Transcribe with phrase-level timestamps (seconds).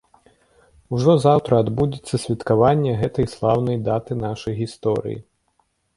[0.97, 5.17] Ужо заўтра адбудзецца святкаванне гэтай слаўнай даты нашай гісторыі.